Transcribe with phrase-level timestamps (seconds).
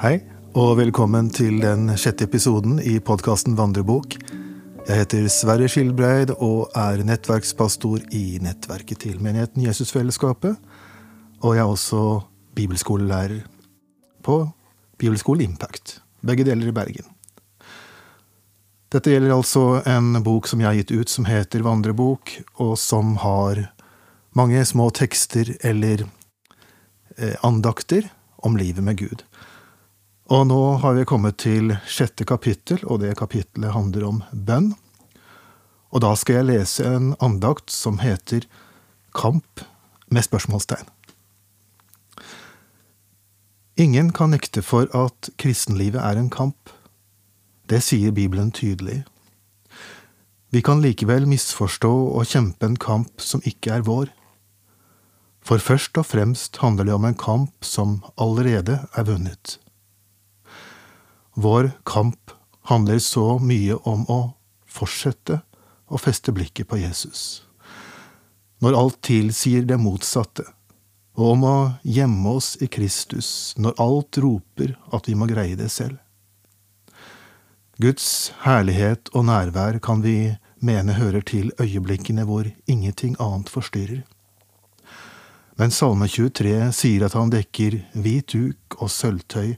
[0.00, 0.14] Hei,
[0.56, 4.14] og velkommen til den sjette episoden i podkasten Vandrebok.
[4.86, 10.56] Jeg heter Sverre Skilbreid og er nettverkspastor i nettverket til menigheten Jesusfellesskapet.
[11.44, 12.00] Og jeg er også
[12.56, 13.42] bibelskolelærer
[14.24, 14.38] på
[14.96, 17.12] Bibelskole Impact, begge deler i Bergen.
[18.88, 23.18] Dette gjelder altså en bok som jeg har gitt ut som heter Vandrebok, og som
[23.20, 23.66] har
[24.32, 26.08] mange små tekster eller
[27.18, 28.08] eh, andakter
[28.40, 29.28] om livet med Gud.
[30.30, 34.68] Og nå har vi kommet til sjette kapittel, og det kapittelet handler om bønn.
[35.90, 38.46] Og da skal jeg lese en andakt som heter
[39.10, 39.64] Kamp
[40.06, 40.86] med spørsmålstegn.
[43.80, 46.70] Ingen kan nekte for at kristenlivet er en kamp.
[47.66, 49.00] Det sier Bibelen tydelig.
[50.54, 54.12] Vi kan likevel misforstå og kjempe en kamp som ikke er vår.
[55.42, 59.58] For først og fremst handler det om en kamp som allerede er vunnet.
[61.40, 62.30] Vår kamp
[62.62, 64.18] handler så mye om å
[64.68, 65.38] fortsette
[65.88, 67.46] å feste blikket på Jesus.
[68.60, 70.44] Når alt tilsier det motsatte,
[71.16, 75.70] og om å gjemme oss i Kristus når alt roper at vi må greie det
[75.72, 75.96] selv.
[77.80, 84.04] Guds herlighet og nærvær kan vi mene hører til øyeblikkene hvor ingenting annet forstyrrer.
[85.56, 89.54] Men Salme 23 sier at han dekker hvit duk og sølvtøy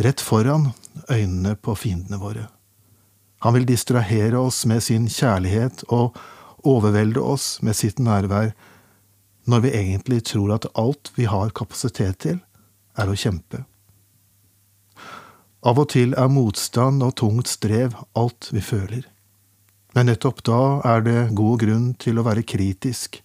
[0.00, 0.70] rett foran
[1.10, 2.48] øynene på fiendene våre.
[3.40, 6.16] Han vil distrahere oss med sin kjærlighet og
[6.66, 8.52] overvelde oss med sitt nærvær
[9.48, 12.40] når vi egentlig tror at alt vi har kapasitet til,
[12.98, 13.64] er å kjempe.
[15.64, 19.06] Av og til er motstand og tungt strev alt vi føler.
[19.96, 23.18] Men nettopp da er det god grunn til å være kritisk.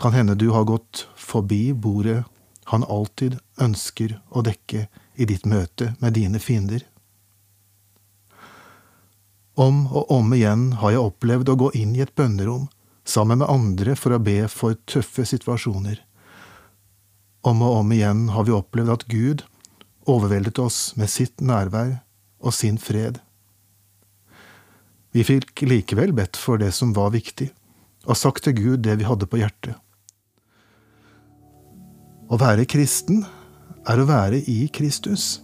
[0.00, 2.22] Kan hende du har gått forbi bordet
[2.70, 6.84] han alltid ønsker å dekke i ditt møte med dine fiender.
[9.54, 12.68] Om og om igjen har jeg opplevd å gå inn i et bønnerom
[13.04, 15.98] sammen med andre for å be for tøffe situasjoner.
[17.44, 19.44] Om og om igjen har vi opplevd at Gud
[20.08, 21.98] overveldet oss med sitt nærvær
[22.42, 23.20] og sin fred.
[25.12, 27.50] Vi fikk likevel bedt for det som var viktig,
[28.08, 29.76] og sagt til Gud det vi hadde på hjertet.
[32.32, 33.26] Å være kristen
[33.88, 35.40] er å være i Kristus.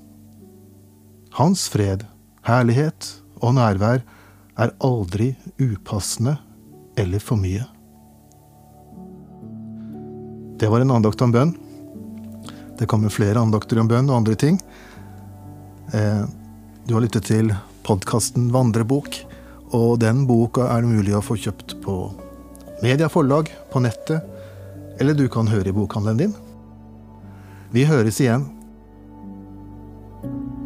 [1.38, 2.04] Hans fred,
[2.46, 3.10] herlighet
[3.42, 4.04] og nærvær
[4.58, 6.36] er aldri upassende
[6.98, 7.66] eller for mye.
[10.58, 11.54] Det var en andakt om bønn.
[12.78, 14.58] Det kommer flere andakter om bønn og andre ting.
[15.94, 16.24] Eh,
[16.86, 17.52] du har lyttet til
[17.86, 19.20] podkasten Vandrebok,
[19.76, 22.00] og den boka er det mulig å få kjøpt på
[22.78, 24.22] Media forlag på nettet,
[25.02, 26.34] eller du kan høre i bokhandelen din.
[27.72, 28.46] Vi høres igjen.
[30.22, 30.58] thank